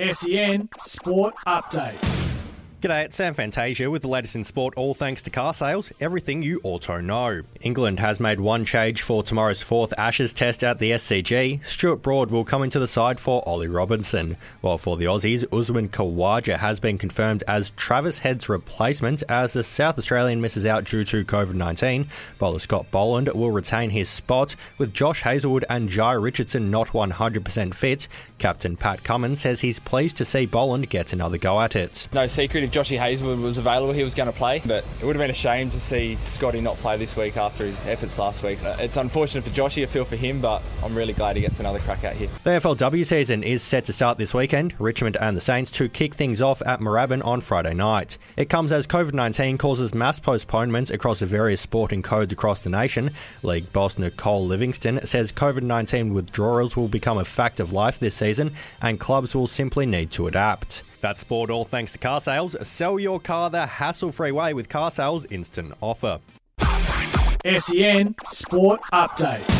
SEN 0.00 0.70
Sport 0.80 1.34
Update. 1.46 2.29
G'day, 2.80 3.04
it's 3.04 3.16
Sam 3.16 3.34
Fantasia 3.34 3.90
with 3.90 4.00
the 4.00 4.08
latest 4.08 4.36
in 4.36 4.42
sport, 4.42 4.72
all 4.74 4.94
thanks 4.94 5.20
to 5.20 5.30
car 5.30 5.52
sales, 5.52 5.92
everything 6.00 6.40
you 6.40 6.62
auto 6.62 6.98
know. 6.98 7.42
England 7.60 8.00
has 8.00 8.18
made 8.18 8.40
one 8.40 8.64
change 8.64 9.02
for 9.02 9.22
tomorrow's 9.22 9.60
fourth 9.60 9.92
Ashes 9.98 10.32
test 10.32 10.64
at 10.64 10.78
the 10.78 10.92
SCG. 10.92 11.62
Stuart 11.66 11.96
Broad 11.96 12.30
will 12.30 12.42
come 12.42 12.62
into 12.62 12.78
the 12.78 12.88
side 12.88 13.20
for 13.20 13.46
Ollie 13.46 13.68
Robinson, 13.68 14.38
while 14.62 14.78
for 14.78 14.96
the 14.96 15.04
Aussies, 15.04 15.44
Usman 15.52 15.90
Khawaja 15.90 16.56
has 16.56 16.80
been 16.80 16.96
confirmed 16.96 17.44
as 17.46 17.68
Travis 17.72 18.20
Head's 18.20 18.48
replacement 18.48 19.22
as 19.28 19.52
the 19.52 19.62
South 19.62 19.98
Australian 19.98 20.40
misses 20.40 20.64
out 20.64 20.84
due 20.84 21.04
to 21.04 21.22
COVID 21.22 21.52
19. 21.52 22.08
Bowler 22.38 22.60
Scott 22.60 22.90
Boland 22.90 23.28
will 23.28 23.50
retain 23.50 23.90
his 23.90 24.08
spot, 24.08 24.56
with 24.78 24.94
Josh 24.94 25.20
Hazlewood 25.20 25.66
and 25.68 25.90
Jhye 25.90 26.22
Richardson 26.22 26.70
not 26.70 26.88
100% 26.88 27.74
fit. 27.74 28.08
Captain 28.38 28.74
Pat 28.74 29.04
Cummins 29.04 29.42
says 29.42 29.60
he's 29.60 29.78
pleased 29.78 30.16
to 30.16 30.24
see 30.24 30.46
Boland 30.46 30.88
get 30.88 31.12
another 31.12 31.36
go 31.36 31.60
at 31.60 31.76
it. 31.76 32.08
No 32.14 32.26
secret 32.26 32.69
if 32.70 32.86
Joshy 32.86 32.98
Hazlewood 32.98 33.40
was 33.40 33.58
available, 33.58 33.92
he 33.92 34.04
was 34.04 34.14
going 34.14 34.30
to 34.30 34.36
play. 34.36 34.62
But 34.64 34.84
it 35.00 35.04
would 35.04 35.16
have 35.16 35.22
been 35.22 35.30
a 35.30 35.34
shame 35.34 35.70
to 35.70 35.80
see 35.80 36.16
Scotty 36.26 36.60
not 36.60 36.76
play 36.76 36.96
this 36.96 37.16
week 37.16 37.36
after 37.36 37.64
his 37.64 37.84
efforts 37.86 38.18
last 38.18 38.42
week. 38.42 38.62
Uh, 38.62 38.76
it's 38.78 38.96
unfortunate 38.96 39.44
for 39.44 39.50
Joshy, 39.50 39.82
I 39.82 39.86
feel 39.86 40.04
for 40.04 40.16
him, 40.16 40.40
but 40.40 40.62
I'm 40.82 40.94
really 40.94 41.12
glad 41.12 41.36
he 41.36 41.42
gets 41.42 41.60
another 41.60 41.80
crack 41.80 42.04
out 42.04 42.14
here. 42.14 42.28
The 42.44 42.50
AFLW 42.50 43.06
season 43.06 43.42
is 43.42 43.62
set 43.62 43.84
to 43.86 43.92
start 43.92 44.18
this 44.18 44.32
weekend. 44.32 44.74
Richmond 44.78 45.16
and 45.16 45.36
the 45.36 45.40
Saints 45.40 45.70
to 45.72 45.88
kick 45.88 46.14
things 46.14 46.40
off 46.40 46.62
at 46.64 46.80
Moorabbin 46.80 47.24
on 47.24 47.40
Friday 47.40 47.74
night. 47.74 48.18
It 48.36 48.48
comes 48.48 48.72
as 48.72 48.86
COVID 48.86 49.14
19 49.14 49.58
causes 49.58 49.94
mass 49.94 50.20
postponements 50.20 50.90
across 50.90 51.20
the 51.20 51.26
various 51.26 51.60
sporting 51.60 52.02
codes 52.02 52.32
across 52.32 52.60
the 52.60 52.70
nation. 52.70 53.10
League 53.42 53.72
boss 53.72 53.98
Nicole 53.98 54.46
Livingstone 54.46 55.04
says 55.04 55.32
COVID 55.32 55.62
19 55.62 56.14
withdrawals 56.14 56.76
will 56.76 56.88
become 56.88 57.18
a 57.18 57.24
fact 57.24 57.58
of 57.58 57.72
life 57.72 57.98
this 57.98 58.14
season 58.14 58.52
and 58.80 59.00
clubs 59.00 59.34
will 59.34 59.46
simply 59.46 59.86
need 59.86 60.10
to 60.12 60.26
adapt. 60.28 60.82
That's 61.00 61.20
sport 61.20 61.50
all 61.50 61.64
thanks 61.64 61.92
to 61.92 61.98
car 61.98 62.20
sales. 62.20 62.54
Sell 62.62 62.98
your 62.98 63.20
car 63.20 63.50
the 63.50 63.66
hassle 63.66 64.12
free 64.12 64.32
way 64.32 64.54
with 64.54 64.68
car 64.68 64.90
sales 64.90 65.24
instant 65.26 65.74
offer. 65.80 66.20
SEN 67.44 68.14
Sport 68.26 68.82
Update. 68.92 69.59